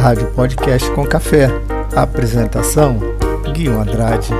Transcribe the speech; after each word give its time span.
Rádio 0.00 0.32
Podcast 0.32 0.90
com 0.92 1.06
Café. 1.06 1.48
Apresentação: 1.94 2.98
Guilherme 3.52 3.82
Andrade. 3.82 4.30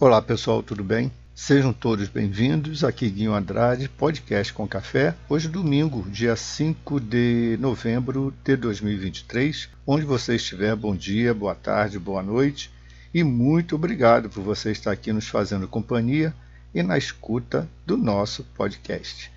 Olá 0.00 0.22
pessoal, 0.22 0.62
tudo 0.62 0.82
bem? 0.82 1.12
Sejam 1.34 1.74
todos 1.74 2.08
bem-vindos. 2.08 2.82
Aqui 2.82 3.10
Guilherme 3.10 3.36
Andrade, 3.36 3.90
Podcast 3.90 4.54
com 4.54 4.66
Café. 4.66 5.14
Hoje, 5.28 5.48
domingo, 5.48 6.08
dia 6.08 6.34
5 6.34 6.98
de 6.98 7.58
novembro 7.60 8.32
de 8.42 8.56
2023. 8.56 9.68
Onde 9.86 10.06
você 10.06 10.36
estiver, 10.36 10.74
bom 10.74 10.96
dia, 10.96 11.34
boa 11.34 11.54
tarde, 11.54 11.98
boa 11.98 12.22
noite 12.22 12.72
e 13.14 13.22
muito 13.22 13.76
obrigado 13.76 14.28
por 14.28 14.42
você 14.42 14.72
estar 14.72 14.90
aqui 14.90 15.12
nos 15.12 15.28
fazendo 15.28 15.68
companhia 15.68 16.34
e 16.74 16.82
na 16.82 16.98
escuta 16.98 17.70
do 17.86 17.96
nosso 17.96 18.42
podcast. 18.56 19.30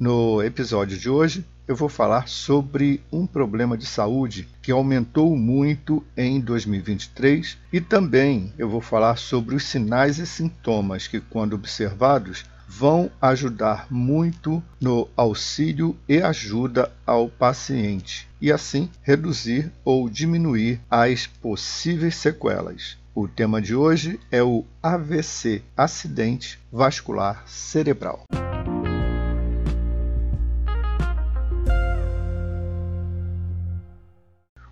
No 0.00 0.42
episódio 0.42 0.98
de 0.98 1.10
hoje, 1.10 1.44
eu 1.68 1.76
vou 1.76 1.90
falar 1.90 2.26
sobre 2.26 3.02
um 3.12 3.26
problema 3.26 3.76
de 3.76 3.84
saúde 3.84 4.48
que 4.62 4.72
aumentou 4.72 5.36
muito 5.36 6.02
em 6.16 6.40
2023 6.40 7.58
e 7.70 7.82
também 7.82 8.50
eu 8.56 8.68
vou 8.68 8.80
falar 8.80 9.16
sobre 9.16 9.54
os 9.54 9.64
sinais 9.64 10.16
e 10.18 10.26
sintomas 10.26 11.06
que, 11.06 11.20
quando 11.20 11.52
observados, 11.52 12.46
vão 12.66 13.10
ajudar 13.20 13.86
muito 13.90 14.62
no 14.80 15.06
auxílio 15.14 15.94
e 16.08 16.22
ajuda 16.22 16.90
ao 17.06 17.28
paciente 17.28 18.26
e 18.40 18.50
assim 18.50 18.88
reduzir 19.02 19.70
ou 19.84 20.08
diminuir 20.08 20.80
as 20.90 21.26
possíveis 21.26 22.16
sequelas. 22.16 23.01
O 23.14 23.28
tema 23.28 23.60
de 23.60 23.74
hoje 23.74 24.18
é 24.30 24.42
o 24.42 24.64
AVC, 24.82 25.62
acidente 25.76 26.58
vascular 26.72 27.42
cerebral. 27.46 28.22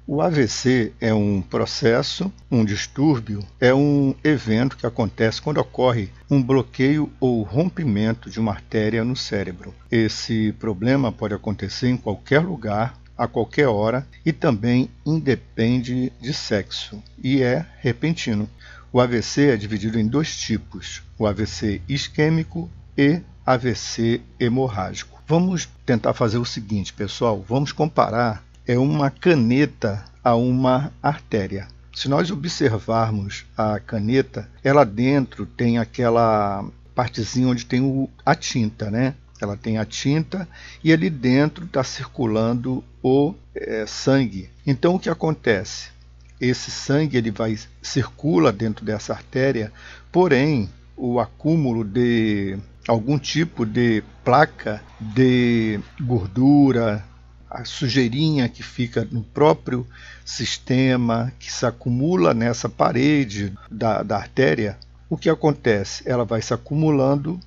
O 0.07 0.23
AVC 0.23 0.93
é 1.01 1.13
um 1.13 1.43
processo, 1.43 2.33
um 2.51 2.65
distúrbio, 2.65 3.45
é 3.61 3.75
um 3.75 4.15
evento 4.25 4.77
que 4.77 4.87
acontece 4.87 5.41
quando 5.41 5.59
ocorre 5.59 6.11
um 6.31 6.43
bloqueio 6.43 7.13
ou 7.21 7.43
rompimento 7.43 8.31
de 8.31 8.41
uma 8.41 8.53
artéria 8.53 9.05
no 9.05 9.15
cérebro. 9.15 9.75
Esse 9.91 10.53
problema 10.59 11.13
pode 11.13 11.35
acontecer 11.35 11.91
em 11.91 11.97
qualquer 11.97 12.41
lugar 12.41 13.00
a 13.21 13.29
qualquer 13.29 13.69
hora 13.69 14.07
e 14.25 14.33
também 14.33 14.89
independe 15.05 16.11
de 16.19 16.33
sexo 16.33 17.03
e 17.23 17.43
é 17.43 17.67
repentino. 17.81 18.49
O 18.91 18.99
AVC 18.99 19.51
é 19.51 19.57
dividido 19.59 20.01
em 20.01 20.07
dois 20.07 20.35
tipos: 20.39 21.03
o 21.19 21.27
AVC 21.27 21.83
isquêmico 21.87 22.71
e 22.97 23.21
AVC 23.45 24.23
hemorrágico. 24.41 25.23
Vamos 25.29 25.69
tentar 25.85 26.15
fazer 26.15 26.39
o 26.39 26.47
seguinte, 26.47 26.95
pessoal, 26.95 27.45
vamos 27.47 27.73
comparar 27.73 28.43
é 28.67 28.79
uma 28.79 29.11
caneta 29.11 30.03
a 30.25 30.35
uma 30.35 30.91
artéria. 31.03 31.69
Se 31.95 32.09
nós 32.09 32.31
observarmos 32.31 33.45
a 33.57 33.79
caneta, 33.81 34.49
ela 34.65 34.85
dentro 34.85 35.45
tem 35.45 35.77
aquela 35.77 36.65
partezinha 36.95 37.49
onde 37.49 37.67
tem 37.67 37.81
o, 37.81 38.09
a 38.25 38.35
tinta, 38.35 38.91
né? 38.91 39.15
Ela 39.41 39.57
tem 39.57 39.79
a 39.79 39.85
tinta 39.85 40.49
e 40.83 40.93
ali 40.93 41.09
dentro 41.09 41.65
está 41.65 41.83
circulando 41.83 42.85
o 43.03 43.35
é, 43.55 43.85
sangue. 43.87 44.51
Então 44.67 44.95
o 44.95 44.99
que 44.99 45.09
acontece? 45.09 45.91
Esse 46.41 46.71
sangue 46.71 47.17
ele 47.17 47.31
vai 47.31 47.59
circula 47.83 48.53
dentro 48.53 48.85
dessa 48.85 49.13
artéria, 49.13 49.73
porém 50.11 50.71
o 50.97 51.21
acúmulo 51.21 51.85
de 51.85 52.59
algum 52.87 53.19
tipo 53.19 53.65
de 53.65 54.03
placa 54.25 54.83
de 54.99 55.81
gordura, 56.01 57.05
a 57.51 57.65
sujeirinha 57.65 58.49
que 58.49 58.63
fica 58.63 59.07
no 59.11 59.23
próprio 59.23 59.87
sistema, 60.25 61.33
que 61.39 61.53
se 61.53 61.67
acumula 61.67 62.33
nessa 62.33 62.69
parede 62.69 63.53
da, 63.71 64.03
da 64.03 64.17
artéria, 64.17 64.79
o 65.09 65.17
que 65.17 65.29
acontece? 65.29 66.05
Ela 66.07 66.25
vai 66.25 66.41
se 66.41 66.55
acumulando 66.55 67.41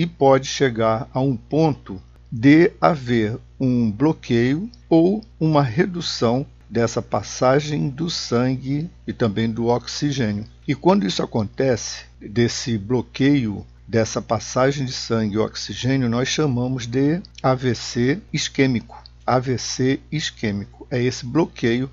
e 0.00 0.06
pode 0.06 0.46
chegar 0.46 1.10
a 1.12 1.20
um 1.20 1.36
ponto 1.36 2.00
de 2.32 2.72
haver 2.80 3.38
um 3.60 3.90
bloqueio 3.90 4.70
ou 4.88 5.22
uma 5.38 5.62
redução 5.62 6.46
dessa 6.70 7.02
passagem 7.02 7.90
do 7.90 8.08
sangue 8.08 8.88
e 9.06 9.12
também 9.12 9.50
do 9.50 9.66
oxigênio. 9.66 10.46
E 10.66 10.74
quando 10.74 11.06
isso 11.06 11.22
acontece, 11.22 12.04
desse 12.18 12.78
bloqueio 12.78 13.66
dessa 13.86 14.22
passagem 14.22 14.86
de 14.86 14.92
sangue 14.94 15.34
e 15.34 15.38
oxigênio, 15.38 16.08
nós 16.08 16.28
chamamos 16.28 16.86
de 16.86 17.20
AVC 17.42 18.22
isquêmico. 18.32 19.04
AVC 19.26 20.00
isquêmico 20.10 20.86
é 20.90 21.02
esse 21.02 21.26
bloqueio 21.26 21.90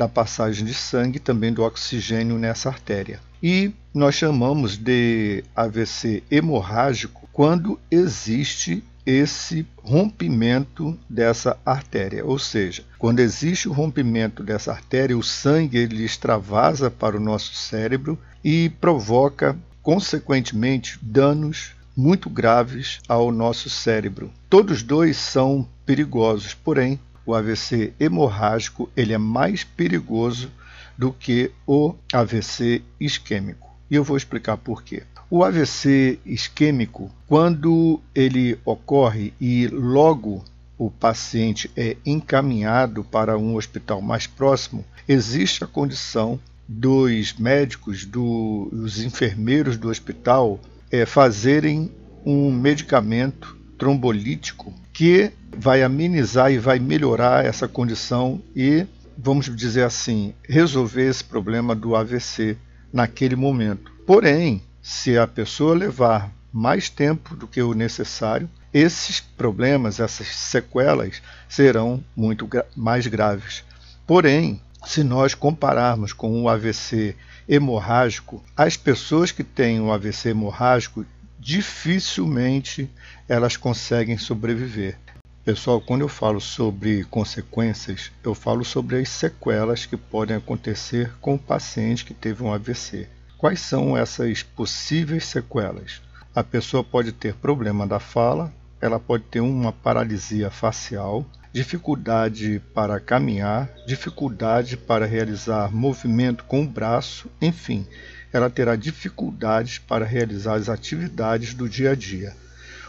da 0.00 0.08
passagem 0.08 0.64
de 0.64 0.72
sangue 0.72 1.18
e 1.18 1.20
também 1.20 1.52
do 1.52 1.62
oxigênio 1.62 2.38
nessa 2.38 2.70
artéria. 2.70 3.20
E 3.42 3.70
nós 3.92 4.14
chamamos 4.14 4.78
de 4.78 5.44
AVC 5.54 6.22
hemorrágico 6.30 7.28
quando 7.30 7.78
existe 7.90 8.82
esse 9.04 9.66
rompimento 9.82 10.98
dessa 11.08 11.58
artéria, 11.66 12.24
ou 12.24 12.38
seja, 12.38 12.82
quando 12.98 13.20
existe 13.20 13.68
o 13.68 13.72
rompimento 13.72 14.42
dessa 14.42 14.72
artéria, 14.72 15.18
o 15.18 15.22
sangue 15.22 15.76
ele 15.76 16.02
extravasa 16.02 16.90
para 16.90 17.18
o 17.18 17.20
nosso 17.20 17.54
cérebro 17.54 18.18
e 18.42 18.70
provoca 18.80 19.54
consequentemente 19.82 20.98
danos 21.02 21.72
muito 21.94 22.30
graves 22.30 23.00
ao 23.06 23.30
nosso 23.30 23.68
cérebro. 23.68 24.30
Todos 24.48 24.82
dois 24.82 25.18
são 25.18 25.68
perigosos, 25.84 26.54
porém 26.54 26.98
o 27.24 27.34
AVC 27.34 27.92
hemorrágico 27.98 28.90
ele 28.96 29.12
é 29.12 29.18
mais 29.18 29.64
perigoso 29.64 30.50
do 30.96 31.12
que 31.12 31.50
o 31.66 31.94
AVC 32.12 32.82
isquêmico. 33.00 33.68
E 33.90 33.94
eu 33.94 34.04
vou 34.04 34.16
explicar 34.16 34.56
por 34.56 34.82
quê. 34.82 35.02
O 35.30 35.44
AVC 35.44 36.18
isquêmico, 36.26 37.10
quando 37.26 38.00
ele 38.14 38.58
ocorre 38.64 39.32
e 39.40 39.68
logo 39.68 40.44
o 40.76 40.90
paciente 40.90 41.70
é 41.76 41.96
encaminhado 42.04 43.04
para 43.04 43.38
um 43.38 43.54
hospital 43.54 44.00
mais 44.00 44.26
próximo, 44.26 44.84
existe 45.06 45.62
a 45.62 45.66
condição 45.66 46.40
dos 46.66 47.34
médicos, 47.34 48.04
dos 48.04 49.02
enfermeiros 49.02 49.76
do 49.76 49.88
hospital 49.88 50.60
é, 50.90 51.06
fazerem 51.06 51.90
um 52.24 52.50
medicamento 52.52 53.56
trombolítico 53.78 54.72
que 55.00 55.32
vai 55.56 55.82
amenizar 55.82 56.52
e 56.52 56.58
vai 56.58 56.78
melhorar 56.78 57.42
essa 57.42 57.66
condição 57.66 58.38
e, 58.54 58.86
vamos 59.16 59.46
dizer 59.56 59.82
assim, 59.82 60.34
resolver 60.46 61.08
esse 61.08 61.24
problema 61.24 61.74
do 61.74 61.96
AVC 61.96 62.54
naquele 62.92 63.34
momento. 63.34 63.90
Porém, 64.06 64.62
se 64.82 65.16
a 65.16 65.26
pessoa 65.26 65.74
levar 65.74 66.30
mais 66.52 66.90
tempo 66.90 67.34
do 67.34 67.46
que 67.46 67.62
o 67.62 67.72
necessário, 67.72 68.46
esses 68.74 69.20
problemas, 69.20 70.00
essas 70.00 70.26
sequelas 70.36 71.22
serão 71.48 72.04
muito 72.14 72.46
gra 72.46 72.66
mais 72.76 73.06
graves. 73.06 73.64
Porém, 74.06 74.60
se 74.84 75.02
nós 75.02 75.32
compararmos 75.32 76.12
com 76.12 76.42
o 76.42 76.46
AVC 76.46 77.16
hemorrágico, 77.48 78.44
as 78.54 78.76
pessoas 78.76 79.32
que 79.32 79.44
têm 79.44 79.80
o 79.80 79.90
AVC 79.90 80.28
hemorrágico 80.28 81.06
dificilmente 81.40 82.90
elas 83.26 83.56
conseguem 83.56 84.18
sobreviver. 84.18 84.98
Pessoal, 85.42 85.80
quando 85.80 86.02
eu 86.02 86.08
falo 86.08 86.38
sobre 86.38 87.02
consequências, 87.04 88.12
eu 88.22 88.34
falo 88.34 88.62
sobre 88.62 88.98
as 88.98 89.08
sequelas 89.08 89.86
que 89.86 89.96
podem 89.96 90.36
acontecer 90.36 91.10
com 91.18 91.34
o 91.34 91.38
paciente 91.38 92.04
que 92.04 92.12
teve 92.12 92.42
um 92.42 92.52
AVC. 92.52 93.08
Quais 93.38 93.58
são 93.60 93.96
essas 93.96 94.42
possíveis 94.42 95.24
sequelas? 95.24 96.02
A 96.34 96.44
pessoa 96.44 96.84
pode 96.84 97.10
ter 97.10 97.34
problema 97.34 97.86
da 97.86 97.98
fala, 97.98 98.52
ela 98.78 99.00
pode 99.00 99.24
ter 99.24 99.40
uma 99.40 99.72
paralisia 99.72 100.50
facial, 100.50 101.24
dificuldade 101.52 102.62
para 102.74 103.00
caminhar, 103.00 103.68
dificuldade 103.86 104.76
para 104.76 105.06
realizar 105.06 105.74
movimento 105.74 106.44
com 106.44 106.62
o 106.62 106.68
braço, 106.68 107.30
enfim, 107.40 107.86
ela 108.32 108.48
terá 108.48 108.76
dificuldades 108.76 109.78
para 109.78 110.04
realizar 110.04 110.54
as 110.54 110.68
atividades 110.68 111.54
do 111.54 111.68
dia 111.68 111.92
a 111.92 111.94
dia. 111.94 112.34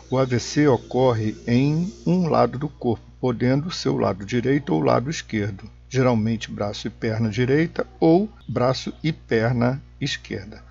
O 0.10 0.18
AVC 0.18 0.68
ocorre 0.68 1.36
em 1.48 1.94
um 2.06 2.28
lado 2.28 2.60
do 2.60 2.68
corpo, 2.68 3.06
podendo 3.20 3.72
ser 3.72 3.90
o 3.90 3.98
lado 3.98 4.26
direito 4.26 4.74
ou 4.74 4.82
o 4.82 4.84
lado 4.84 5.10
esquerdo, 5.10 5.70
geralmente 5.88 6.52
braço 6.52 6.88
e 6.88 6.90
perna 6.90 7.30
direita 7.30 7.88
ou 8.00 8.30
braço 8.48 8.94
e 9.04 9.14
perna 9.14 9.82
esquerda, 10.02 10.62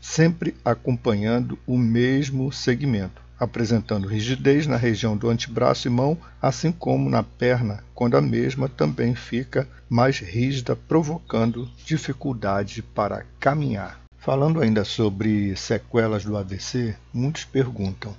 sempre 0.00 0.54
acompanhando 0.64 1.58
o 1.66 1.76
mesmo 1.76 2.50
segmento, 2.50 3.20
apresentando 3.38 4.08
rigidez 4.08 4.66
na 4.66 4.76
região 4.76 5.16
do 5.16 5.28
antebraço 5.28 5.86
e 5.86 5.90
mão, 5.90 6.16
assim 6.40 6.72
como 6.72 7.10
na 7.10 7.22
perna, 7.22 7.84
quando 7.94 8.16
a 8.16 8.22
mesma 8.22 8.68
também 8.68 9.14
fica 9.14 9.68
mais 9.88 10.18
rígida, 10.18 10.74
provocando 10.74 11.68
dificuldade 11.84 12.82
para 12.82 13.24
caminhar. 13.38 14.07
Falando 14.28 14.60
ainda 14.60 14.84
sobre 14.84 15.56
sequelas 15.56 16.22
do 16.22 16.36
AVC, 16.36 16.94
muitos 17.14 17.46
perguntam: 17.46 18.14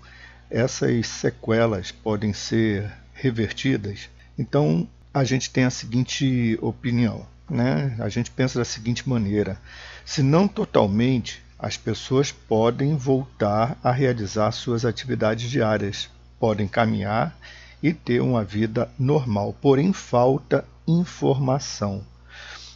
essas 0.50 1.06
sequelas 1.06 1.91
podem 1.91 2.33
ser 2.33 2.91
revertidas? 3.13 4.09
Então, 4.35 4.88
a 5.13 5.23
gente 5.23 5.51
tem 5.51 5.65
a 5.65 5.69
seguinte 5.69 6.57
opinião, 6.63 7.27
né? 7.47 7.95
A 8.00 8.09
gente 8.09 8.31
pensa 8.31 8.57
da 8.57 8.65
seguinte 8.65 9.07
maneira: 9.07 9.61
se 10.03 10.23
não 10.23 10.47
totalmente, 10.47 11.44
as 11.59 11.77
pessoas 11.77 12.31
podem 12.31 12.97
voltar 12.97 13.77
a 13.83 13.91
realizar 13.91 14.51
suas 14.51 14.85
atividades 14.85 15.47
diárias, 15.47 16.09
podem 16.39 16.67
caminhar 16.67 17.38
e 17.83 17.94
ter 17.94 18.19
uma 18.19 18.44
vida 18.44 18.89
normal, 18.97 19.56
porém 19.61 19.94
falta 19.94 20.65
informação. 20.88 22.03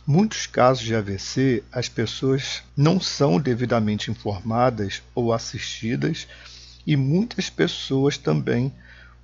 Muitos 0.06 0.46
casos 0.46 0.84
de 0.84 0.94
AVC, 0.94 1.64
as 1.72 1.88
pessoas 1.88 2.62
não 2.76 3.00
são 3.00 3.40
devidamente 3.40 4.12
informadas 4.12 5.02
ou 5.16 5.32
assistidas, 5.32 6.28
e 6.86 6.98
muitas 6.98 7.50
pessoas 7.50 8.18
também, 8.18 8.70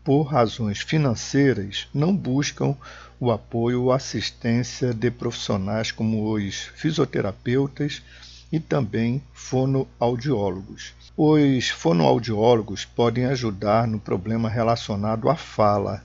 por 0.06 0.24
razões 0.24 0.80
financeiras, 0.80 1.90
não 1.94 2.16
buscam 2.16 2.78
o 3.20 3.30
apoio 3.30 3.84
ou 3.84 3.92
assistência 3.92 4.94
de 4.94 5.12
profissionais 5.12 5.92
como 5.92 6.31
os 6.31 6.72
fisioterapeutas 6.76 8.02
e 8.50 8.58
também 8.58 9.22
fonoaudiólogos. 9.34 10.94
Os 11.18 11.68
fonoaudiólogos 11.68 12.86
podem 12.86 13.26
ajudar 13.26 13.86
no 13.86 14.00
problema 14.00 14.48
relacionado 14.48 15.30
à 15.30 15.36
fala, 15.36 16.02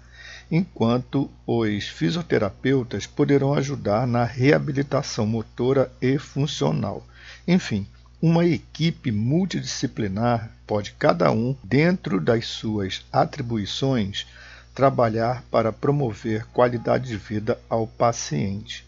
enquanto 0.50 1.30
os 1.46 1.88
fisioterapeutas 1.88 3.06
poderão 3.06 3.54
ajudar 3.54 4.06
na 4.06 4.24
reabilitação 4.24 5.26
motora 5.26 5.90
e 6.00 6.18
funcional. 6.18 7.06
Enfim, 7.46 7.86
uma 8.20 8.44
equipe 8.44 9.12
multidisciplinar 9.12 10.50
pode 10.66 10.92
cada 10.92 11.30
um, 11.30 11.54
dentro 11.62 12.20
das 12.20 12.46
suas 12.46 13.04
atribuições, 13.12 14.26
trabalhar 14.74 15.42
para 15.50 15.72
promover 15.72 16.46
qualidade 16.46 17.08
de 17.08 17.16
vida 17.16 17.58
ao 17.68 17.86
paciente. 17.86 18.86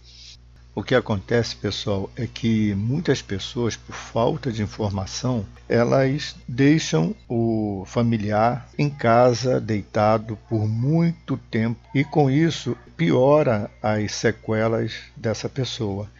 O 0.76 0.82
que 0.82 0.94
acontece, 0.94 1.56
pessoal, 1.56 2.10
é 2.14 2.26
que 2.26 2.74
muitas 2.74 3.22
pessoas, 3.22 3.74
por 3.74 3.94
falta 3.94 4.52
de 4.52 4.62
informação, 4.62 5.46
elas 5.66 6.36
deixam 6.46 7.16
o 7.26 7.82
familiar 7.86 8.68
em 8.76 8.90
casa, 8.90 9.58
deitado 9.58 10.38
por 10.50 10.68
muito 10.68 11.38
tempo, 11.50 11.80
e 11.94 12.04
com 12.04 12.30
isso 12.30 12.76
piora 12.94 13.70
as 13.82 14.12
sequelas 14.16 14.92
dessa 15.16 15.48
pessoa. 15.48 16.10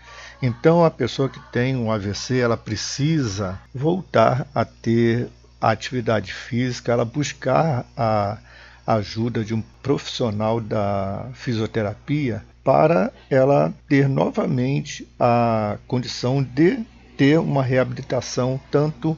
Então, 0.41 0.83
a 0.83 0.91
pessoa 0.91 1.29
que 1.29 1.53
tem 1.53 1.77
um 1.77 1.93
AVC, 1.93 2.39
ela 2.39 2.57
precisa 2.57 3.61
voltar 3.75 4.47
a 4.55 4.65
ter 4.65 5.29
atividade 5.61 6.33
física, 6.33 6.93
ela 6.93 7.05
buscar 7.05 7.85
a 7.95 8.39
ajuda 8.87 9.45
de 9.45 9.53
um 9.53 9.63
profissional 9.83 10.63
da 10.63 11.29
fisioterapia 11.35 12.43
para 12.67 13.13
ela 13.31 13.73
ter 13.89 14.09
novamente 14.09 15.07
a 15.21 15.79
condição 15.87 16.43
de 16.43 16.85
ter 17.17 17.39
uma 17.39 17.63
reabilitação 17.63 18.61
tanto 18.73 19.17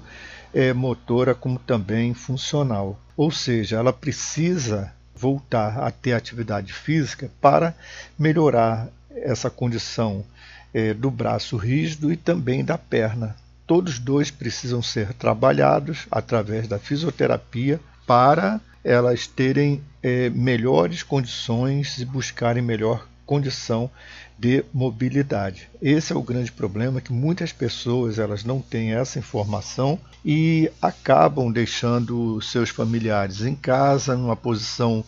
é, 0.53 0.75
motora 0.75 1.35
como 1.35 1.59
também 1.59 2.13
funcional. 2.13 3.01
Ou 3.17 3.31
seja, 3.31 3.77
ela 3.77 3.91
precisa 3.91 4.93
voltar 5.17 5.79
a 5.79 5.91
ter 5.91 6.13
atividade 6.13 6.75
física 6.75 7.31
para 7.41 7.75
melhorar 8.19 8.89
essa 9.11 9.49
condição 9.49 10.23
é, 10.75 10.93
do 10.93 11.11
braço 11.11 11.57
rígido 11.57 12.13
e 12.13 12.19
também 12.19 12.63
da 12.63 12.77
perna. 12.77 13.35
Todos 13.67 13.99
dois 13.99 14.31
precisam 14.31 14.83
ser 14.83 15.15
trabalhados 15.15 16.07
através 16.11 16.69
da 16.69 16.79
fisioterapia 16.79 17.81
para 18.07 18.61
elas 18.85 19.27
terem 19.27 19.83
é, 20.03 20.29
melhores 20.29 21.03
condições 21.03 21.97
e 21.97 22.05
buscarem 22.05 22.63
melhor 22.63 23.07
condição 23.29 23.91
de 24.39 24.65
mobilidade. 24.73 25.69
Esse 25.83 26.15
é 26.15 26.17
o 26.17 26.23
grande 26.23 26.51
problema 26.51 26.99
que 27.03 27.13
muitas 27.13 27.53
pessoas 27.53 28.19
elas 28.19 28.43
não 28.43 28.63
têm 28.63 28.95
essa 28.95 29.19
informação 29.19 30.01
e 30.25 30.73
acabam 30.81 31.53
deixando 31.53 32.41
seus 32.41 32.71
familiares 32.71 33.43
em 33.43 33.55
casa 33.55 34.17
numa 34.17 34.35
posição 34.35 35.05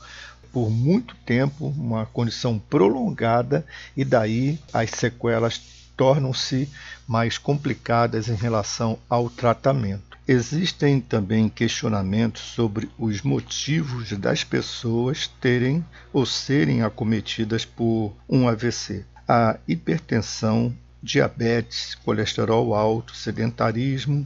por 0.53 0.69
muito 0.69 1.17
tempo, 1.25 1.69
uma 1.69 2.05
condição 2.05 2.59
prolongada 2.59 3.65
e 3.97 4.05
daí 4.05 4.59
as 4.71 4.91
sequelas 4.91 5.59
tornam-se 5.97 6.69
mais 7.09 7.39
complicadas 7.39 8.29
em 8.29 8.35
relação 8.35 8.99
ao 9.09 9.31
tratamento. 9.31 10.10
Existem 10.33 11.01
também 11.01 11.49
questionamentos 11.49 12.41
sobre 12.41 12.89
os 12.97 13.21
motivos 13.21 14.13
das 14.13 14.45
pessoas 14.45 15.27
terem 15.27 15.85
ou 16.13 16.25
serem 16.25 16.85
acometidas 16.85 17.65
por 17.65 18.15
um 18.29 18.47
AVC. 18.47 19.05
A 19.27 19.59
hipertensão, 19.67 20.73
diabetes, 21.03 21.97
colesterol 21.97 22.77
alto, 22.77 23.17
sedentarismo, 23.17 24.25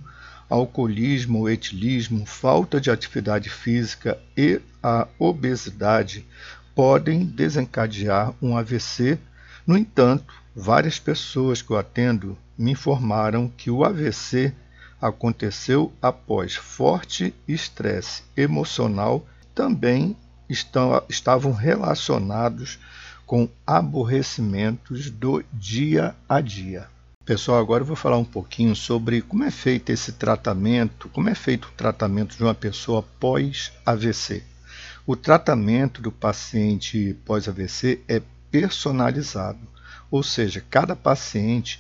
alcoolismo, 0.51 1.49
etilismo, 1.49 2.27
falta 2.27 2.79
de 2.79 2.91
atividade 2.91 3.49
física 3.49 4.19
e 4.37 4.61
a 4.83 5.09
obesidade 5.19 6.27
podem 6.75 7.25
desencadear 7.25 8.35
um 8.43 8.59
AVC. 8.59 9.19
No 9.67 9.75
entanto, 9.75 10.35
várias 10.55 10.99
pessoas 10.99 11.63
que 11.63 11.71
eu 11.71 11.79
atendo 11.79 12.37
me 12.59 12.73
informaram 12.73 13.49
que 13.49 13.71
o 13.71 13.83
AVC 13.83 14.53
aconteceu 15.05 15.93
após 16.01 16.55
forte 16.55 17.35
estresse 17.47 18.23
emocional 18.35 19.27
também 19.55 20.17
estão, 20.49 21.03
estavam 21.11 21.53
relacionados 21.53 22.79
com 23.27 23.47
aborrecimentos 23.67 25.11
do 25.11 25.45
dia 25.53 26.15
a 26.27 26.41
dia. 26.41 26.89
Pessoal, 27.23 27.59
agora 27.59 27.83
eu 27.83 27.87
vou 27.87 27.97
falar 27.97 28.17
um 28.17 28.25
pouquinho 28.25 28.75
sobre 28.75 29.21
como 29.21 29.45
é 29.45 29.51
feito 29.51 29.91
esse 29.91 30.13
tratamento, 30.13 31.11
como 31.11 31.29
é 31.29 31.35
feito 31.35 31.69
o 31.69 31.73
tratamento 31.73 32.35
de 32.35 32.43
uma 32.43 32.55
pessoa 32.55 33.03
pós-AVC. 33.21 34.43
O 35.07 35.15
tratamento 35.15 36.01
do 36.01 36.11
paciente 36.11 37.15
pós-AVC 37.27 38.01
é 38.09 38.23
personalizado, 38.51 39.61
ou 40.11 40.23
seja, 40.23 40.65
cada 40.71 40.97
paciente 40.97 41.79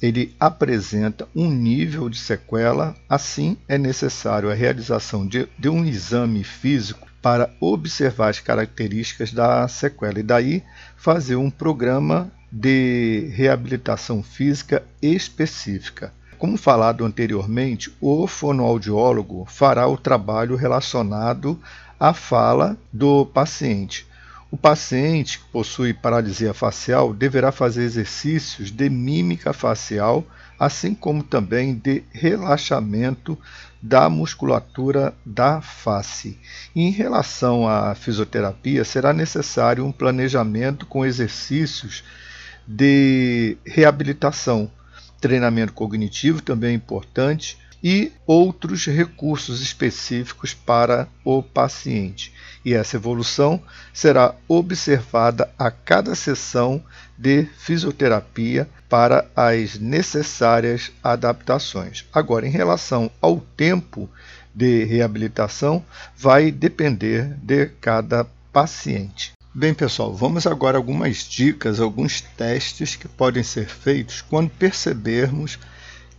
ele 0.00 0.34
apresenta 0.38 1.26
um 1.34 1.50
nível 1.50 2.08
de 2.08 2.18
sequela, 2.18 2.94
assim 3.08 3.56
é 3.68 3.78
necessário 3.78 4.50
a 4.50 4.54
realização 4.54 5.26
de, 5.26 5.48
de, 5.58 5.68
um 5.68 5.84
exame 5.84 6.44
físico 6.44 7.06
para 7.22 7.50
observar 7.60 8.28
as 8.28 8.40
características 8.40 9.32
da 9.32 9.66
sequela 9.68 10.20
e 10.20 10.22
daí 10.22 10.62
fazer 10.96 11.36
um 11.36 11.50
programa 11.50 12.30
de 12.52 13.30
reabilitação 13.34 14.22
física 14.22 14.82
específica. 15.02 16.12
Como 16.38 16.58
falado 16.58 17.04
anteriormente, 17.04 17.90
o 18.00 18.26
fonoaudiólogo 18.26 19.46
fará 19.46 19.88
o 19.88 19.96
trabalho 19.96 20.54
relacionado 20.54 21.58
à 21.98 22.12
fala 22.12 22.76
do 22.92 23.24
paciente 23.24 24.06
o 24.50 24.56
paciente 24.56 25.38
que 25.38 25.44
possui 25.46 25.92
paralisia 25.92 26.54
facial 26.54 27.12
deverá 27.12 27.50
fazer 27.50 27.82
exercícios 27.82 28.70
de 28.70 28.88
mímica 28.88 29.52
facial, 29.52 30.24
assim 30.58 30.94
como 30.94 31.22
também 31.22 31.74
de 31.74 32.04
relaxamento 32.12 33.36
da 33.82 34.08
musculatura 34.08 35.12
da 35.24 35.60
face. 35.60 36.38
Em 36.74 36.90
relação 36.90 37.68
à 37.68 37.94
fisioterapia, 37.94 38.84
será 38.84 39.12
necessário 39.12 39.84
um 39.84 39.92
planejamento 39.92 40.86
com 40.86 41.04
exercícios 41.04 42.04
de 42.66 43.56
reabilitação. 43.64 44.70
Treinamento 45.20 45.72
cognitivo 45.72 46.40
também 46.40 46.70
é 46.70 46.74
importante 46.74 47.58
e 47.88 48.10
outros 48.26 48.84
recursos 48.86 49.60
específicos 49.60 50.52
para 50.52 51.06
o 51.24 51.40
paciente. 51.40 52.32
E 52.64 52.74
essa 52.74 52.96
evolução 52.96 53.62
será 53.94 54.34
observada 54.48 55.48
a 55.56 55.70
cada 55.70 56.16
sessão 56.16 56.82
de 57.16 57.44
fisioterapia 57.56 58.68
para 58.88 59.24
as 59.36 59.78
necessárias 59.78 60.90
adaptações. 61.00 62.04
Agora, 62.12 62.44
em 62.44 62.50
relação 62.50 63.08
ao 63.20 63.38
tempo 63.38 64.10
de 64.52 64.82
reabilitação, 64.82 65.84
vai 66.16 66.50
depender 66.50 67.36
de 67.40 67.66
cada 67.80 68.26
paciente. 68.52 69.30
Bem, 69.54 69.72
pessoal, 69.72 70.12
vamos 70.12 70.44
agora 70.44 70.76
algumas 70.76 71.18
dicas, 71.18 71.78
alguns 71.78 72.20
testes 72.20 72.96
que 72.96 73.06
podem 73.06 73.44
ser 73.44 73.68
feitos 73.68 74.22
quando 74.22 74.50
percebermos 74.50 75.56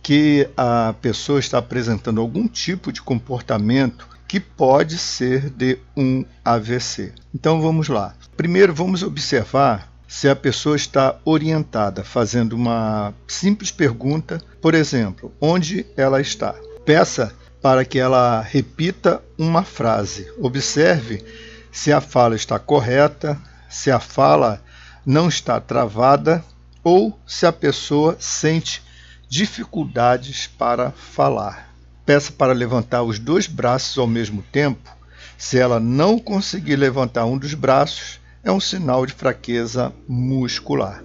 que 0.08 0.48
a 0.56 0.94
pessoa 1.02 1.38
está 1.38 1.58
apresentando 1.58 2.18
algum 2.18 2.48
tipo 2.48 2.90
de 2.90 3.02
comportamento 3.02 4.08
que 4.26 4.40
pode 4.40 4.96
ser 4.96 5.50
de 5.50 5.76
um 5.94 6.24
AVC. 6.42 7.12
Então 7.34 7.60
vamos 7.60 7.90
lá. 7.90 8.14
Primeiro 8.34 8.74
vamos 8.74 9.02
observar 9.02 9.92
se 10.08 10.26
a 10.26 10.34
pessoa 10.34 10.76
está 10.76 11.18
orientada 11.26 12.02
fazendo 12.02 12.54
uma 12.54 13.12
simples 13.26 13.70
pergunta, 13.70 14.42
por 14.62 14.74
exemplo, 14.74 15.30
onde 15.38 15.84
ela 15.94 16.22
está. 16.22 16.54
Peça 16.86 17.34
para 17.60 17.84
que 17.84 17.98
ela 17.98 18.40
repita 18.40 19.22
uma 19.36 19.62
frase. 19.62 20.26
Observe 20.38 21.22
se 21.70 21.92
a 21.92 22.00
fala 22.00 22.34
está 22.34 22.58
correta, 22.58 23.38
se 23.68 23.90
a 23.90 24.00
fala 24.00 24.64
não 25.04 25.28
está 25.28 25.60
travada 25.60 26.42
ou 26.82 27.20
se 27.26 27.44
a 27.44 27.52
pessoa 27.52 28.16
sente 28.18 28.87
dificuldades 29.28 30.46
para 30.46 30.90
falar. 30.90 31.74
Peça 32.06 32.32
para 32.32 32.52
levantar 32.52 33.02
os 33.02 33.18
dois 33.18 33.46
braços 33.46 33.98
ao 33.98 34.06
mesmo 34.06 34.42
tempo. 34.50 34.96
Se 35.36 35.58
ela 35.58 35.78
não 35.78 36.18
conseguir 36.18 36.76
levantar 36.76 37.26
um 37.26 37.36
dos 37.36 37.52
braços, 37.54 38.18
é 38.42 38.50
um 38.50 38.58
sinal 38.58 39.04
de 39.04 39.12
fraqueza 39.12 39.92
muscular. 40.08 41.04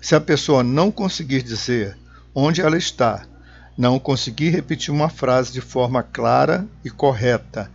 Se 0.00 0.14
a 0.14 0.20
pessoa 0.20 0.62
não 0.62 0.90
conseguir 0.90 1.42
dizer 1.42 1.96
onde 2.34 2.62
ela 2.62 2.78
está, 2.78 3.26
não 3.76 3.98
conseguir 3.98 4.48
repetir 4.50 4.92
uma 4.92 5.10
frase 5.10 5.52
de 5.52 5.60
forma 5.60 6.02
clara 6.02 6.66
e 6.82 6.88
correta, 6.88 7.70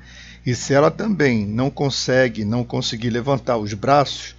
e 0.46 0.56
se 0.56 0.74
ela 0.74 0.90
também 0.90 1.46
não 1.46 1.70
consegue, 1.70 2.44
não 2.44 2.64
conseguir 2.64 3.10
levantar 3.10 3.58
os 3.58 3.74
braços, 3.74 4.36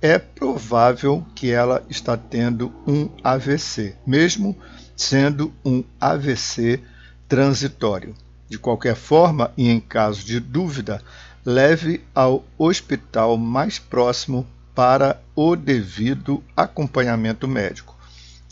é 0.00 0.18
provável 0.18 1.24
que 1.34 1.50
ela 1.50 1.82
está 1.88 2.16
tendo 2.16 2.72
um 2.86 3.08
AVC, 3.24 3.94
mesmo 4.06 4.56
sendo 4.96 5.52
um 5.64 5.84
AVC 6.00 6.80
transitório. 7.28 8.14
De 8.48 8.58
qualquer 8.58 8.96
forma, 8.96 9.52
e 9.56 9.68
em 9.68 9.80
caso 9.80 10.24
de 10.24 10.40
dúvida, 10.40 11.02
leve 11.44 12.02
ao 12.14 12.44
hospital 12.56 13.36
mais 13.36 13.78
próximo 13.78 14.46
para 14.74 15.20
o 15.34 15.54
devido 15.54 16.42
acompanhamento 16.56 17.46
médico. 17.46 17.96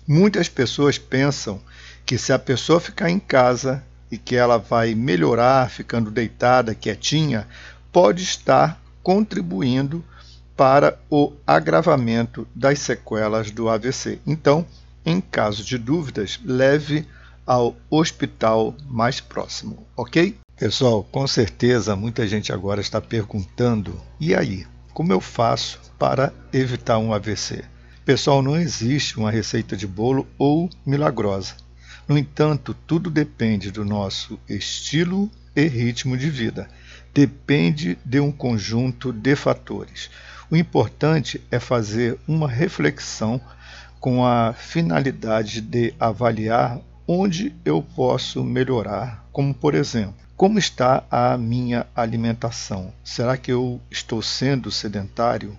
Muitas 0.07 0.49
pessoas 0.49 0.99
pensam 0.99 1.61
que 2.05 2.19
se 2.19 2.33
a 2.33 2.39
pessoa 2.39 2.81
ficar 2.81 3.11
em 3.11 3.19
casa 3.19 3.83
e 4.11 4.19
que 4.19 4.37
ela 4.37 4.59
vai 4.59 4.95
melhorar 4.95 5.71
ficando 5.71 6.11
deitada, 6.11 6.75
quietinha, 6.75 7.49
pode 7.91 8.23
estar 8.23 8.81
contribuindo 9.03 10.05
para 10.57 10.99
o 11.11 11.33
agravamento 11.47 12.47
das 12.55 12.79
sequelas 12.79 13.51
do 13.51 13.69
AVC. 13.69 14.21
Então, 14.27 14.65
em 15.05 15.21
caso 15.21 15.65
de 15.65 15.77
dúvidas, 15.77 16.41
leve 16.45 17.07
ao 17.47 17.77
hospital 17.91 18.75
mais 18.87 19.21
próximo, 19.21 19.87
ok? 19.97 20.37
Pessoal, 20.57 21.03
com 21.05 21.27
certeza 21.27 21.97
muita 21.97 22.27
gente 22.27 22.53
agora 22.53 22.81
está 22.81 23.01
perguntando: 23.01 24.01
e 24.19 24.35
aí, 24.35 24.67
como 24.93 25.13
eu 25.13 25.21
faço 25.21 25.81
para 25.99 26.33
evitar 26.53 26.99
um 26.99 27.13
AVC? 27.13 27.65
Pessoal, 28.05 28.43
não 28.43 28.57
existe 28.57 29.19
uma 29.19 29.31
receita 29.31 29.77
de 29.77 29.87
bolo 29.87 30.27
ou 30.39 30.71
milagrosa. 30.87 31.55
No 32.07 32.19
entanto, 32.19 32.77
tudo 32.87 33.11
depende 33.11 33.71
do 33.71 33.85
nosso 33.85 34.39
estilo 34.49 35.31
e 35.57 35.67
ritmo 35.67 36.17
de 36.17 36.29
vida. 36.29 36.69
Depende 37.15 37.99
de 38.05 38.21
um 38.21 38.31
conjunto 38.31 39.13
de 39.13 39.35
fatores. 39.35 40.11
O 40.51 40.57
importante 40.57 41.41
é 41.51 41.59
fazer 41.59 42.19
uma 42.29 42.49
reflexão 42.49 43.41
com 44.05 44.23
a 44.23 44.53
finalidade 44.53 45.63
de 45.63 45.95
avaliar 45.99 46.79
onde 47.09 47.57
eu 47.65 47.81
posso 47.81 48.45
melhorar, 48.45 49.27
como 49.33 49.55
por 49.55 49.75
exemplo, 49.75 50.15
como 50.37 50.59
está 50.59 51.05
a 51.11 51.39
minha 51.39 51.87
alimentação? 51.97 52.93
Será 53.03 53.39
que 53.39 53.51
eu 53.51 53.81
estou 53.91 54.21
sendo 54.21 54.71
sedentário? 54.71 55.57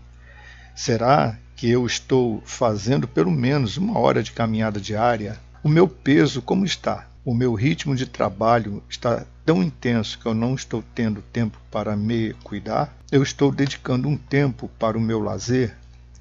Será 0.76 1.36
que 1.56 1.68
eu 1.72 1.88
estou 1.88 2.44
fazendo 2.46 3.08
pelo 3.08 3.32
menos 3.32 3.78
uma 3.78 3.98
hora 3.98 4.22
de 4.22 4.32
caminhada 4.32 4.80
diária? 4.80 5.40
O 5.64 5.68
meu 5.68 5.88
peso 5.88 6.40
como 6.40 6.66
está? 6.66 7.08
O 7.26 7.34
meu 7.34 7.56
ritmo 7.56 7.96
de 7.96 8.06
trabalho 8.06 8.84
está 8.88 9.26
tão 9.44 9.64
intenso 9.64 10.20
que 10.20 10.28
eu 10.28 10.36
não 10.36 10.54
estou 10.54 10.84
tendo 10.94 11.24
tempo 11.34 11.58
para 11.72 11.96
me 11.98 12.34
cuidar? 12.44 12.96
Eu 13.12 13.24
estou 13.24 13.52
dedicando 13.52 14.08
um 14.08 14.16
tempo 14.16 14.70
para 14.78 14.96
o 14.96 15.02
meu 15.02 15.20
lazer? 15.20 15.76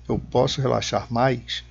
Eu 0.09 0.19
posso 0.19 0.63
relaxar 0.63 1.13
mais? 1.13 1.63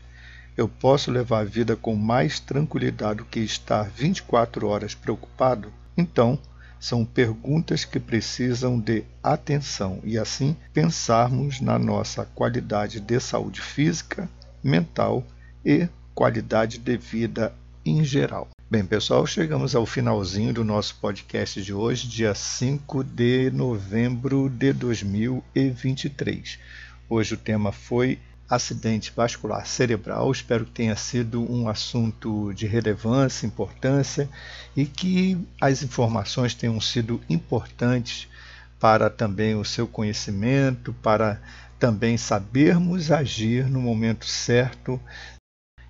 Eu 0.56 0.70
posso 0.70 1.10
levar 1.10 1.40
a 1.40 1.44
vida 1.44 1.76
com 1.76 1.96
mais 1.96 2.40
tranquilidade 2.40 3.18
do 3.18 3.26
que 3.26 3.40
estar 3.40 3.90
24 3.90 4.68
horas 4.68 4.94
preocupado? 4.94 5.74
Então, 5.98 6.38
são 6.80 7.04
perguntas 7.04 7.86
que 7.86 8.00
precisam 8.00 8.80
de 8.80 9.04
atenção 9.24 10.00
e 10.04 10.16
assim 10.16 10.56
pensarmos 10.72 11.60
na 11.60 11.80
nossa 11.80 12.26
qualidade 12.36 13.00
de 13.00 13.20
saúde 13.20 13.62
física, 13.62 14.30
mental 14.64 15.26
e 15.66 15.88
qualidade 16.14 16.78
de 16.78 16.98
vida 16.98 17.52
em 17.84 18.04
geral. 18.04 18.50
Bem, 18.70 18.86
pessoal, 18.86 19.26
chegamos 19.26 19.76
ao 19.76 19.88
finalzinho 19.88 20.54
do 20.54 20.64
nosso 20.64 20.96
podcast 21.00 21.64
de 21.64 21.74
hoje, 21.74 22.08
dia 22.08 22.36
5 22.36 23.04
de 23.04 23.50
novembro 23.50 24.50
de 24.50 24.72
2023. 24.72 26.60
Hoje 27.10 27.34
o 27.34 27.38
tema 27.38 27.72
foi 27.72 28.20
acidente 28.56 29.12
vascular 29.16 29.66
cerebral. 29.66 30.32
Espero 30.32 30.66
que 30.66 30.72
tenha 30.72 30.96
sido 30.96 31.42
um 31.52 31.68
assunto 31.68 32.54
de 32.54 32.68
relevância, 32.68 33.46
importância 33.46 34.30
e 34.76 34.86
que 34.86 35.38
as 35.60 35.84
informações 35.84 36.54
tenham 36.54 36.80
sido 36.80 37.22
importantes 37.30 38.28
para 38.80 39.10
também 39.10 39.56
o 39.56 39.64
seu 39.64 39.88
conhecimento, 39.88 40.94
para 41.02 41.42
também 41.80 42.18
sabermos 42.18 43.12
agir 43.12 43.70
no 43.70 43.80
momento 43.82 44.26
certo 44.26 45.00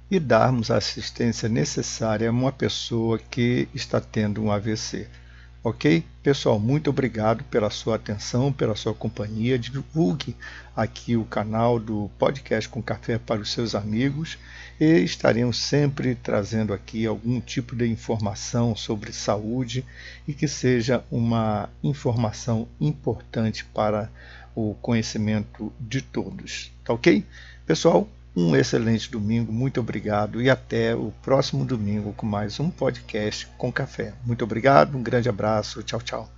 e 0.10 0.20
darmos 0.20 0.70
a 0.70 0.78
assistência 0.78 1.50
necessária 1.50 2.30
a 2.30 2.32
uma 2.32 2.52
pessoa 2.52 3.18
que 3.18 3.68
está 3.74 4.00
tendo 4.00 4.44
um 4.44 4.52
AVC. 4.52 5.08
Ok? 5.66 6.04
Pessoal, 6.22 6.60
muito 6.60 6.90
obrigado 6.90 7.42
pela 7.46 7.70
sua 7.70 7.96
atenção, 7.96 8.52
pela 8.52 8.76
sua 8.76 8.94
companhia. 8.94 9.58
Divulgue 9.58 10.36
aqui 10.76 11.16
o 11.16 11.24
canal 11.24 11.80
do 11.80 12.12
Podcast 12.20 12.68
com 12.68 12.84
Café 12.84 13.18
para 13.18 13.40
os 13.40 13.50
seus 13.54 13.74
amigos 13.74 14.38
e 14.78 15.00
estaremos 15.00 15.58
sempre 15.58 16.16
trazendo 16.16 16.74
aqui 16.74 17.06
algum 17.06 17.40
tipo 17.40 17.78
de 17.78 17.88
informação 17.88 18.76
sobre 18.76 19.14
saúde 19.14 19.86
e 20.28 20.34
que 20.34 20.50
seja 20.50 21.02
uma 21.10 21.70
informação 21.82 22.68
importante 22.78 23.64
para 23.64 24.12
o 24.54 24.76
conhecimento 24.82 25.72
de 25.80 26.02
todos. 26.02 26.74
Tá 26.84 26.92
ok? 26.92 27.26
Pessoal, 27.66 28.06
um 28.36 28.56
excelente 28.56 29.12
domingo, 29.12 29.52
muito 29.52 29.80
obrigado 29.80 30.42
e 30.42 30.50
até 30.50 30.96
o 30.96 31.14
próximo 31.22 31.64
domingo 31.64 32.14
com 32.14 32.26
mais 32.26 32.60
um 32.60 32.70
podcast 32.70 33.48
com 33.58 33.72
café. 33.72 34.14
Muito 34.26 34.44
obrigado, 34.44 34.98
um 34.98 35.04
grande 35.04 35.30
abraço, 35.30 35.84
tchau, 35.84 36.02
tchau. 36.02 36.30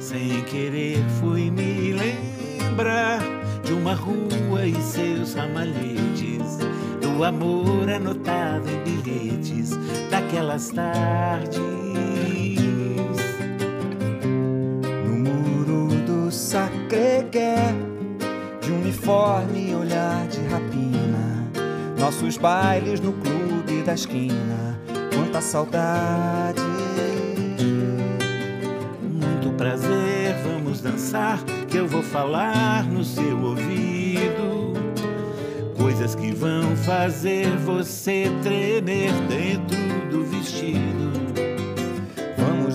Sem 0.00 0.42
querer 0.44 0.98
fui 1.20 1.50
me 1.50 1.92
lembrar 1.92 3.20
de 3.62 3.74
uma 3.74 3.94
rua 3.94 4.66
e 4.66 4.74
seus 4.80 5.34
ramalhetes, 5.34 6.58
do 7.00 7.22
amor 7.22 7.90
anotado 7.90 8.68
em 8.70 9.02
bilhetes 9.02 9.70
daquelas 10.10 10.70
tardes 10.70 11.99
de 18.60 18.72
uniforme 18.72 19.70
e 19.70 19.74
olhar 19.76 20.26
de 20.26 20.40
rapina. 20.48 21.48
Nossos 21.96 22.36
bailes 22.36 22.98
no 22.98 23.12
clube 23.12 23.82
da 23.84 23.94
esquina, 23.94 24.76
quanta 25.14 25.40
saudade. 25.40 26.60
Muito 29.00 29.56
prazer, 29.56 30.34
vamos 30.42 30.80
dançar, 30.80 31.40
que 31.68 31.76
eu 31.76 31.86
vou 31.86 32.02
falar 32.02 32.84
no 32.84 33.04
seu 33.04 33.40
ouvido. 33.40 34.72
Coisas 35.76 36.16
que 36.16 36.32
vão 36.32 36.74
fazer 36.76 37.56
você 37.58 38.24
tremer 38.42 39.12
dentro 39.28 39.78
do 40.10 40.24
vestido. 40.24 41.29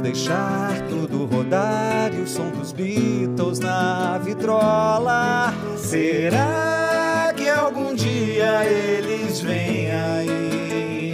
Deixar 0.05 0.87
tudo 0.87 1.25
rodar 1.25 2.13
e 2.13 2.21
o 2.21 2.27
som 2.27 2.51
dos 2.51 2.71
Beatles 2.71 3.57
na 3.57 4.19
vitrola. 4.19 5.51
Será 5.75 7.33
que 7.35 7.49
algum 7.49 7.95
dia 7.95 8.63
eles 8.65 9.41
vêm 9.41 9.91
aí 9.91 11.13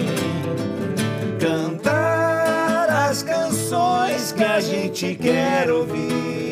cantar 1.40 2.90
as 3.10 3.24
canções 3.24 4.34
que 4.34 4.44
a 4.44 4.60
gente 4.60 5.16
quer 5.16 5.72
ouvir? 5.72 6.51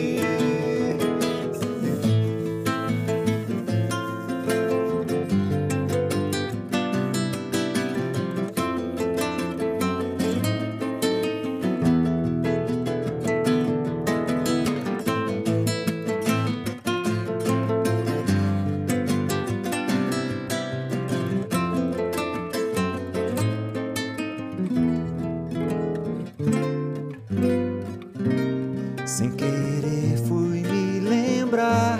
Sem 29.20 29.32
querer 29.32 30.16
fui 30.30 30.62
me 30.62 31.02
lembrar 31.02 32.00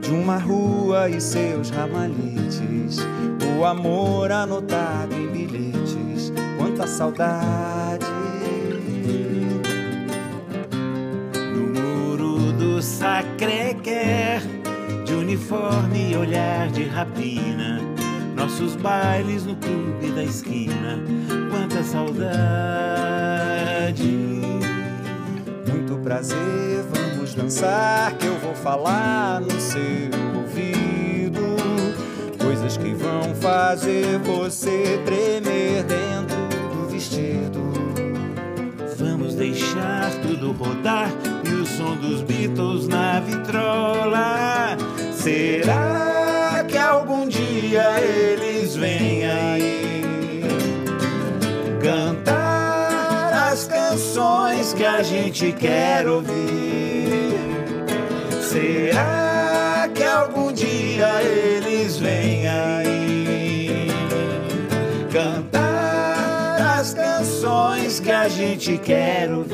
de 0.00 0.10
uma 0.12 0.38
rua 0.38 1.10
e 1.10 1.20
seus 1.20 1.68
ramalhetes, 1.68 3.00
o 3.58 3.66
amor 3.66 4.32
anotado 4.32 5.14
em 5.14 5.26
bilhetes. 5.26 6.32
Quanta 6.56 6.86
saudade! 6.86 8.06
No 11.54 11.82
muro 11.82 12.50
do 12.52 12.80
Sacré-Cœur, 12.80 14.40
de 15.04 15.12
uniforme 15.12 16.12
e 16.12 16.16
olhar 16.16 16.70
de 16.70 16.84
rapina, 16.84 17.78
nossos 18.34 18.74
bailes 18.74 19.44
no 19.44 19.54
clube 19.56 20.12
da 20.12 20.24
esquina. 20.24 20.98
Quanta 21.50 21.82
saudade! 21.82 22.38
Prazer, 26.08 26.82
vamos 26.90 27.34
dançar 27.34 28.16
que 28.16 28.24
eu 28.24 28.38
vou 28.38 28.54
falar 28.54 29.42
no 29.42 29.60
seu 29.60 30.08
ouvido. 30.34 31.38
Coisas 32.42 32.78
que 32.78 32.94
vão 32.94 33.34
fazer 33.34 34.18
você 34.20 35.02
tremer 35.04 35.82
dentro 35.82 36.48
do 36.74 36.88
vestido. 36.88 37.60
Vamos 38.96 39.34
deixar 39.34 40.10
tudo 40.22 40.52
rodar 40.52 41.10
e 41.44 41.52
o 41.52 41.66
som 41.66 41.94
dos 41.96 42.22
Beatles 42.22 42.88
na 42.88 43.20
vitrola. 43.20 44.78
Será 45.12 46.64
que 46.66 46.78
algum 46.78 47.28
dia 47.28 48.00
eles 48.00 48.74
vêm 48.74 49.26
aí 49.26 50.42
cantar 51.82 52.37
canções 54.18 54.74
que 54.74 54.84
a 54.84 55.00
gente 55.00 55.52
quer 55.52 56.08
ouvir? 56.08 57.38
Será 58.42 59.88
que 59.94 60.02
algum 60.02 60.52
dia 60.52 61.22
eles 61.22 61.98
vêm 61.98 62.48
aí 62.48 63.86
cantar 65.12 66.78
as 66.80 66.94
canções 66.94 68.00
que 68.00 68.10
a 68.10 68.28
gente 68.28 68.76
quer 68.78 69.30
ouvir? 69.30 69.47